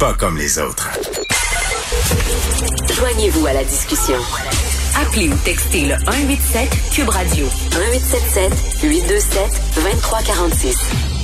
[0.00, 0.90] Pas comme les autres.
[2.92, 4.16] Joignez-vous à la discussion.
[5.00, 11.15] Appelez ou textez le 187 Cube Radio 1877 827 2346.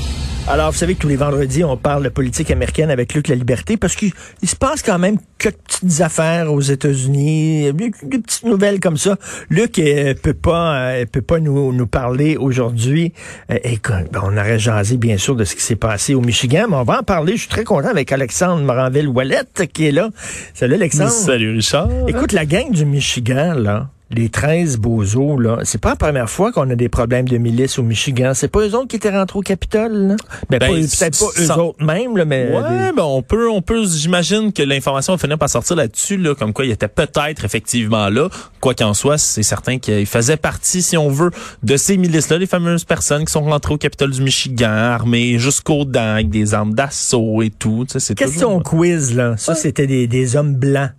[0.48, 3.36] Alors, vous savez que tous les vendredis, on parle de politique américaine avec Luc La
[3.36, 8.80] Liberté parce qu'il se passe quand même quelques petites affaires aux États-Unis, des petites nouvelles
[8.80, 9.16] comme ça.
[9.50, 13.12] Luc euh, peut pas euh, peut pas nous, nous parler aujourd'hui.
[13.50, 16.66] Euh, et ben, on aurait jasé, bien sûr, de ce qui s'est passé au Michigan,
[16.68, 17.34] mais on va en parler.
[17.34, 20.10] Je suis très content avec Alexandre Moranville-Wallet qui est là.
[20.54, 21.10] Salut, Alexandre.
[21.10, 21.88] Salut, Richard.
[22.08, 26.52] Écoute, la gang du Michigan, là, les 13 bozos, là, c'est pas la première fois
[26.52, 28.32] qu'on a des problèmes de milices au Michigan.
[28.34, 30.16] C'est pas eux autres qui étaient rentrés au Capitole, là?
[30.50, 32.44] Ben, Ben, peut-être pas eux sans- autres même, là, mais...
[32.52, 36.16] Ouais, des- ben on peut, on peut, j'imagine que l'information va finir par sortir là-dessus,
[36.18, 38.28] là, comme quoi il était peut-être effectivement là.
[38.60, 41.30] Quoi qu'en soit, c'est certain qu'il faisait partie, si on veut,
[41.62, 45.84] de ces milices-là, les fameuses personnes qui sont rentrées au Capitole du Michigan, armées jusqu'aux
[45.84, 47.84] dents, avec des armes d'assaut et tout.
[47.88, 49.36] Tu sais, c'est Question toujours- quiz, là.
[49.38, 50.90] Ça, c'était des, des hommes blancs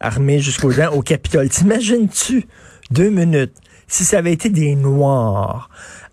[0.00, 1.48] armés jusqu'aux dents au Capitole.
[1.48, 2.46] T'imagines-tu,
[2.90, 3.54] deux minutes,
[3.86, 5.68] si ça avait été des Noirs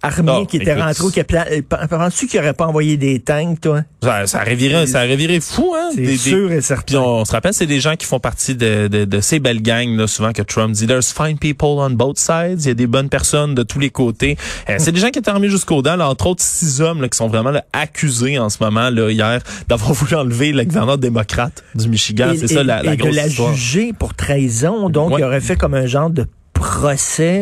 [0.08, 0.84] armés Oh, qui étaient écoute.
[0.84, 3.82] rentrés au Capitole, penses-tu n'auraient pas envoyé des tanks, toi?
[4.04, 5.90] Ça, ça aurait viré, ça viré fou, hein?
[5.96, 7.00] C'est des- sûr et Puis certain.
[7.00, 9.96] on se rappelle, c'est des gens qui font partie de, de, de ces belles gangs,
[9.98, 12.62] là, souvent que Trump dit, there's fine people on both sides.
[12.62, 14.38] Il y a des bonnes personnes de tous les côtés.
[14.70, 17.10] Euh, c'est des gens qui étaient armés jusqu'aux dents, là, entre autres six hommes là,
[17.10, 20.98] qui sont vraiment là, accusés en ce moment, là, hier, d'avoir voulu enlever le gouverneur
[20.98, 22.34] démocrate du Michigan.
[22.38, 23.54] C'est ça et- la, la et grosse de la histoire.
[23.54, 25.22] juger pour trahison, donc Ouais.
[25.22, 26.26] il aurait fait comme un genre de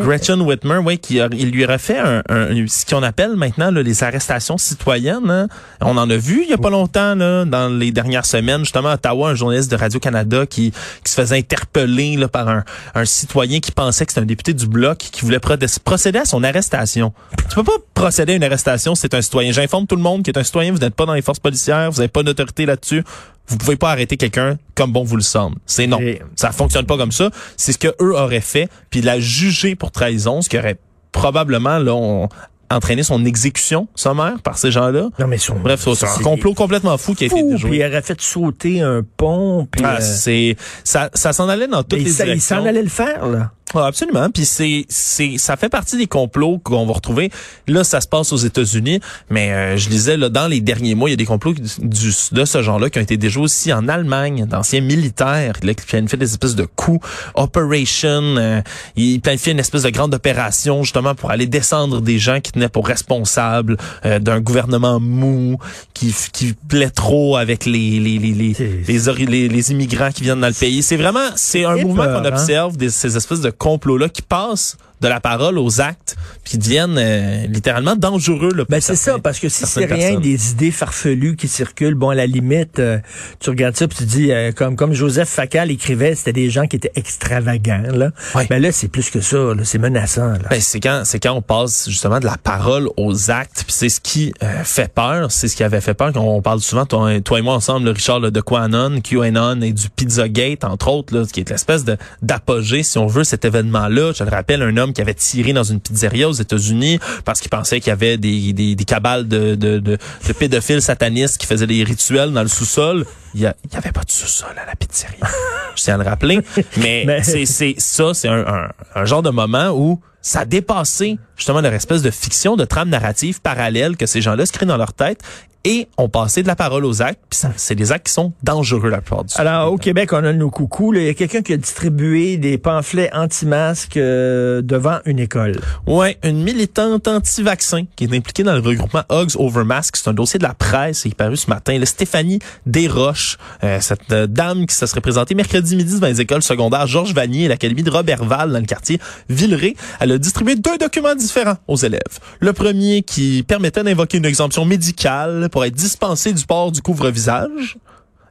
[0.01, 3.69] Gretchen Whitmer, oui, qui a- il lui aurait fait un, un- ce qu'on appelle maintenant
[3.71, 5.29] là, les arrestations citoyennes.
[5.29, 5.47] hein.
[5.81, 8.89] On en a vu il y a pas longtemps là, dans les dernières semaines, justement
[8.89, 10.71] à Ottawa, un journaliste de Radio Canada qui,
[11.03, 12.63] qui se faisait interpeller là, par un,
[12.93, 16.25] un citoyen qui pensait que c'était un député du bloc qui voulait pro- procéder à
[16.25, 17.13] son arrestation.
[17.49, 19.51] Tu peux pas procéder à une arrestation, c'est un citoyen.
[19.51, 21.91] J'informe tout le monde qui est un citoyen, vous n'êtes pas dans les forces policières,
[21.91, 23.03] vous n'avez pas d'autorité là-dessus.
[23.47, 25.57] Vous pouvez pas arrêter quelqu'un comme bon vous le semble.
[25.65, 25.99] C'est non.
[25.99, 27.29] Et- Ça fonctionne pas comme ça.
[27.57, 30.77] C'est ce que eux auraient fait, puis la juger pour trahison, ce qui aurait
[31.11, 32.27] probablement là, on-
[32.71, 35.09] entraîné son exécution sommaire par ces gens-là.
[35.19, 37.69] Non, mais son, Bref, c'est un complot complètement fou qui a été déjoué.
[37.69, 41.67] puis il aurait fait sauter un pont, puis Ah, euh, c'est ça, ça s'en allait
[41.67, 42.57] dans toutes les ça- il directions.
[42.57, 43.51] s'en allait le faire, là.
[43.75, 44.29] Ah, absolument.
[44.29, 47.29] Puis c'est c'est ça fait partie des complots qu'on va retrouver.
[47.67, 51.09] Là, ça se passe aux États-Unis, mais euh, je lisais là dans les derniers mois,
[51.09, 53.87] il y a des complots du, de ce genre-là qui ont été déjoués aussi en
[53.87, 57.05] Allemagne, d'anciens militaires là, qui planifiaient des espèces de coups,
[57.35, 58.37] operation.
[58.37, 58.61] euh,
[58.95, 62.69] ils planifiaient une espèce de grande opération justement pour aller descendre des gens qui tenaient
[62.69, 65.57] pour responsables euh, d'un gouvernement mou
[65.93, 68.53] qui qui plaît trop avec les les les les,
[68.87, 70.81] les, les, les immigrants qui viennent dans le pays.
[70.81, 72.25] C'est vraiment c'est un mouvement qu'on hein?
[72.25, 76.04] observe des, ces espèces de complots-là qui passent de la parole aux actes,
[76.43, 78.51] qui deviennent euh, littéralement dangereux.
[78.53, 80.21] Là, pour Ben c'est ça, parce que si c'est rien personnes.
[80.21, 82.99] des idées farfelues qui circulent, bon, à la limite, euh,
[83.39, 86.67] tu regardes ça puis tu dis, euh, comme comme Joseph Facal écrivait, c'était des gens
[86.67, 88.11] qui étaient extravagants, là.
[88.49, 90.49] Ben là, c'est plus que ça, c'est menaçant, là.
[90.49, 93.89] Ben, c'est quand c'est quand on passe justement de la parole aux actes, puis c'est
[93.89, 96.11] ce qui fait peur, c'est ce qui avait fait peur.
[96.15, 99.71] On parle souvent toi, toi et moi ensemble, le Richard là, de QAnon, QAnon et
[99.71, 101.85] du Pizzagate entre autres, là, qui est l'espèce
[102.21, 104.11] d'apogée, si on veut, cet événement-là.
[104.13, 107.49] Je le rappelle, un homme qui avait tiré dans une pizzeria aux États-Unis parce qu'il
[107.49, 111.47] pensait qu'il y avait des, des, des cabales de, de, de, de pédophiles satanistes qui
[111.47, 113.05] faisaient des rituels dans le sous-sol.
[113.33, 115.27] Il y, a- il y avait pas de sous-sol à la pizzeria.
[115.75, 116.39] Je tiens à le rappeler.
[116.77, 120.45] Mais, Mais- c'est c'est ça, c'est un, un, un genre de moment où ça a
[120.45, 124.65] dépassé justement leur espèce de fiction, de trame narrative parallèle que ces gens-là se créent
[124.65, 125.19] dans leur tête
[125.65, 127.19] et ont passé de la parole aux actes.
[127.29, 129.39] Puis c'est des actes qui sont dangereux la plupart du temps.
[129.39, 130.93] Alors, au Québec, on a nos coucous.
[130.93, 135.59] Il y a quelqu'un qui a distribué des pamphlets anti-masques euh, devant une école.
[135.87, 139.97] Ouais, une militante anti-vaccin qui est impliquée dans le regroupement Hugs Over Masks.
[139.97, 141.77] C'est un dossier de la presse qui est paru ce matin.
[141.77, 146.21] Là, Stéphanie Desroches, euh, cette euh, dame qui se serait présentée mercredi midi dans les
[146.21, 149.75] écoles secondaires Georges Vanier et l'Académie de Robertval dans le quartier Villeray.
[149.99, 152.19] Elle a distribué deux documents différents aux élèves.
[152.39, 157.77] Le premier qui permettait d'invoquer une exemption médicale pour être dispensé du port du couvre-visage.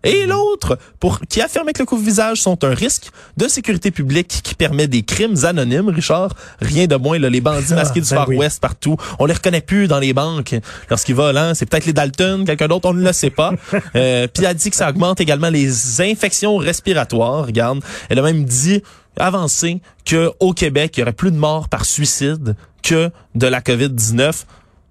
[0.03, 3.06] Et l'autre, pour qui affirmait que le couvre-visage sont un risque
[3.38, 6.35] de sécurité publique qui permet des crimes anonymes, Richard.
[6.61, 8.37] Rien de moins, là, les bandits Ah, masqués du ben Far oui.
[8.37, 8.99] West partout.
[9.19, 10.55] On les reconnaît plus dans les banques
[10.91, 11.41] lorsqu'ils volent.
[11.41, 11.55] Hein?
[11.55, 13.53] C'est peut-être les Dalton, quelqu'un d'autre, on ne le sait pas.
[13.97, 17.47] Euh, Puis elle a dit que ça augmente également les infections respiratoires.
[17.47, 17.81] Regarde,
[18.11, 18.82] elle a même dit
[19.17, 23.61] avancé que au Québec, il y aurait plus de morts par suicide que de la
[23.62, 24.44] COVID-19.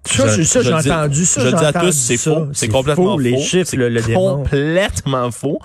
[0.06, 1.40] Ça, Je- ça, j'ai entendu ça.
[1.40, 2.46] Je dis à tous, c'est faux.
[2.52, 3.18] C'est complètement faux.
[3.18, 5.58] Les chiffres, C'est le, le complètement faux.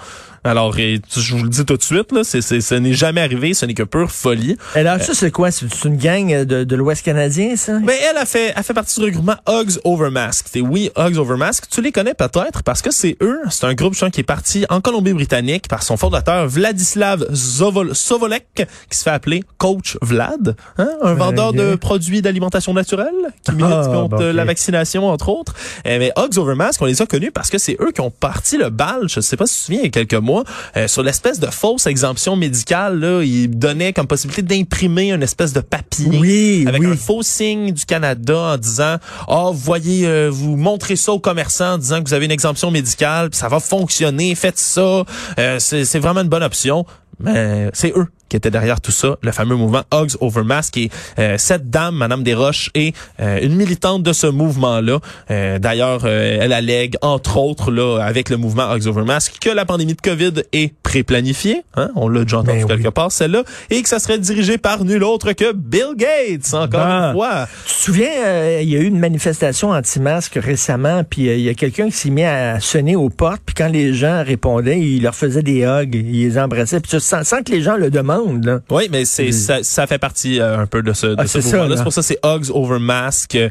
[0.44, 3.22] Alors, et, je vous le dis tout de suite, là, c'est, c'est, ce n'est jamais
[3.22, 4.58] arrivé, ce n'est que pure folie.
[4.76, 5.52] Alors, ça, c'est quoi?
[5.52, 7.80] C'est c'est une gang de, de l'Ouest canadien, ça?
[7.80, 10.48] Mais elle a fait, a fait partie du regroupement Hugs Over Mask.
[10.56, 13.74] Et oui, Hugs Over Mask, tu les connais peut-être parce que c'est eux, c'est un
[13.74, 19.10] groupe qui est parti en Colombie-Britannique par son fondateur Vladislav Zovol- Sovolek, qui se fait
[19.10, 23.14] appeler Coach Vlad, hein, un vendeur de produits d'alimentation naturelle
[23.44, 25.54] qui milite Ah, contre la vaccination entre autres.
[25.86, 28.12] Eh, mais Hugs Over Mask, on les a connus parce que c'est eux qui ont
[28.12, 30.29] parti le bal, je sais pas si tu te souviens, il y a quelques mois,
[30.78, 33.00] euh, sur l'espèce de fausse exemption médicale.
[33.00, 36.88] Là, ils donnaient comme possibilité d'imprimer une espèce de papier Oui, avec oui.
[36.92, 38.98] un faux signe du Canada en disant
[39.28, 42.32] ah vous voyez euh, vous montrez ça aux commerçants en disant que vous avez une
[42.32, 45.04] exemption médicale puis ça va fonctionner faites ça
[45.40, 46.86] Euh, c'est c'est vraiment une bonne option
[47.20, 50.78] mais c'est eux qui étaient derrière tout ça, le fameux mouvement Hugs Over Mask.
[50.78, 55.00] Et euh, cette dame, Madame Desroches, est euh, une militante de ce mouvement-là.
[55.32, 59.50] Euh, D'ailleurs, euh, elle allègue, entre autres, là, avec le mouvement Hugs Over Mask, que
[59.50, 61.64] la pandémie de COVID est pré-planifiée.
[61.76, 61.90] Hein?
[61.96, 63.44] On l'a déjà entendu Ben quelque part, celle-là.
[63.70, 67.08] Et que ça serait dirigé par nul autre que Bill Gates, encore Ben.
[67.08, 67.48] une fois.
[67.66, 71.42] Tu te souviens, euh, il y a eu une manifestation anti-masque récemment, puis euh, il
[71.42, 74.80] y a quelqu'un qui s'est mis à sonner aux portes, puis quand les gens répondaient,
[74.80, 77.90] il leur faisait des hugs, il les embrassait, puis sans, sans que les gens le
[77.90, 78.19] demandent.
[78.44, 78.60] Là.
[78.70, 81.42] Oui, mais c'est ça, ça fait partie euh, un peu de ce, de Ah, ce
[81.42, 81.84] c'est mouvement-là.
[81.84, 83.36] pour ça que c'est Hugs Over Mask.
[83.36, 83.50] Euh,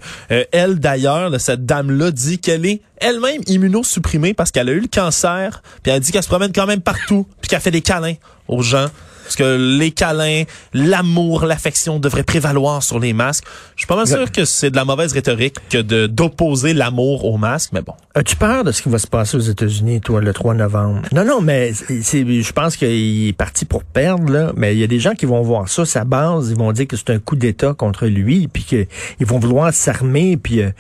[0.53, 5.63] elle, d'ailleurs, cette dame-là dit qu'elle est elle-même immunosupprimée parce qu'elle a eu le cancer.
[5.83, 8.15] Puis elle dit qu'elle se promène quand même partout, puis qu'elle fait des câlins
[8.49, 8.87] aux gens.
[9.29, 13.45] Parce que les câlins, l'amour, l'affection devraient prévaloir sur les masques.
[13.77, 17.27] Je suis pas mal sûr que c'est de la mauvaise rhétorique que de d'opposer l'amour
[17.27, 17.93] aux masques, mais bon.
[18.15, 21.03] As-tu peur de ce qui va se passer aux États-Unis, toi, le 3 novembre?
[21.13, 24.53] Non, non, mais je pense qu'il est parti pour perdre, là.
[24.57, 26.87] Mais il y a des gens qui vont voir ça, sa base, ils vont dire
[26.87, 30.63] que c'est un coup d'État contre lui, puis qu'ils vont vouloir s'armer, puis...
[30.63, 30.71] euh,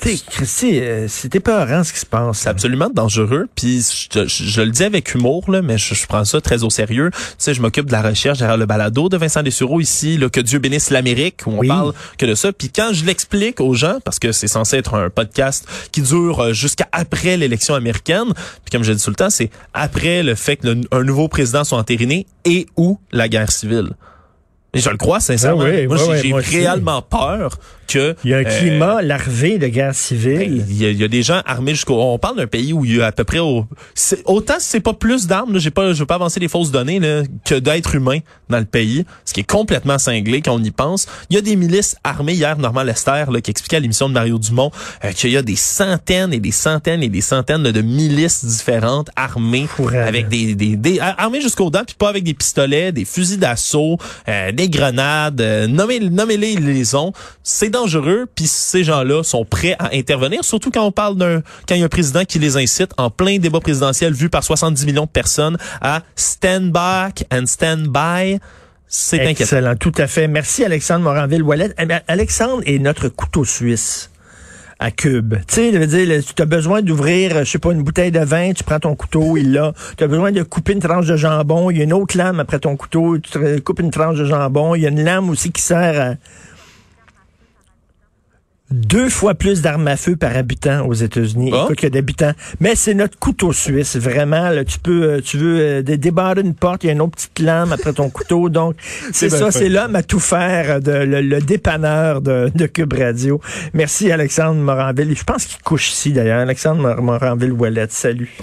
[0.00, 2.38] tu sais, Christy, euh, c'est épeurant ce qui se passe.
[2.40, 3.46] C'est absolument dangereux.
[3.54, 3.80] Puis
[4.12, 6.70] je, je- je le dis avec humour, là, mais je, je prends ça très au
[6.70, 7.10] sérieux.
[7.12, 10.28] Tu sais, je m'occupe de la recherche derrière le balado de Vincent Dessureau ici, là,
[10.28, 11.68] que Dieu bénisse l'Amérique, où on Oui.
[11.68, 12.52] parle que de ça.
[12.52, 16.40] Puis quand je l'explique aux gens, parce que c'est censé être un podcast qui dure
[16.40, 20.34] euh, jusqu'à après l'élection américaine, puis comme je dis tout le temps, c'est après le
[20.34, 23.92] fait que le- un nouveau président soit entériné et ou la guerre civile.
[24.76, 25.64] Et je le crois sincèrement.
[25.66, 29.68] Ah oui, moi, j'ai réellement peur que Il y a un euh, climat larvé de
[29.68, 30.64] guerre ben, civile.
[30.68, 32.00] Il y, a, il y a des gens armés jusqu'au.
[32.00, 33.66] On parle d'un pays où il y a à peu près au,
[34.24, 35.58] autant c'est pas plus d'armes.
[35.58, 38.18] J'ai pas, je veux pas avancer les fausses données là, que d'êtres humains
[38.48, 41.06] dans le pays, ce qui est complètement cinglé quand on y pense.
[41.30, 44.14] Il y a des milices armées hier, Normand Lester, là, qui expliquait à l'émission de
[44.14, 44.70] Mario Dumont
[45.04, 49.10] euh, qu'il y a des centaines et des centaines et des centaines de milices différentes
[49.16, 53.38] armées avec des, des, des armées jusqu'aux dents, puis pas avec des pistolets, des fusils
[53.38, 55.40] d'assaut, euh, des grenades.
[55.40, 57.12] euh, nommez, nommez-les, ils les ont.
[57.42, 61.74] C'est dangereux, puis ces gens-là sont prêts à intervenir, surtout quand on parle d'un quand
[61.74, 64.86] il y a un président qui les incite en plein débat présidentiel vu par 70
[64.86, 68.38] millions de personnes à stand back and stand by.
[68.88, 69.42] C'est inquiétant.
[69.42, 70.28] Excellent, tout à fait.
[70.28, 71.74] Merci Alexandre Moranville-Wallet.
[71.78, 74.10] Eh Alexandre est notre couteau suisse
[74.78, 75.34] à Cube.
[75.46, 78.20] Tu sais, je veux dire, tu as besoin d'ouvrir, je sais pas, une bouteille de
[78.20, 79.72] vin, tu prends ton couteau, il l'a.
[79.96, 82.40] Tu as besoin de couper une tranche de jambon, il y a une autre lame
[82.40, 85.50] après ton couteau, tu coupes une tranche de jambon, il y a une lame aussi
[85.50, 86.14] qui sert à
[88.70, 91.52] deux fois plus d'armes à feu par habitant aux États-Unis
[91.86, 92.32] a d'habitants.
[92.60, 94.48] Mais c'est notre couteau suisse, vraiment.
[94.50, 97.00] Là, tu peux, euh, tu veux euh, dé- débarrer une porte, il y a une
[97.00, 98.48] autre petite lame après ton couteau.
[98.48, 98.74] Donc,
[99.12, 103.40] c'est ça, c'est l'homme à tout faire, de, le, le dépanneur de, de Cube Radio.
[103.72, 105.16] Merci Alexandre Moranville.
[105.16, 106.40] Je pense qu'il couche ici d'ailleurs.
[106.40, 107.92] Alexandre Mor- Moranville-Ouellette.
[107.92, 108.36] Salut.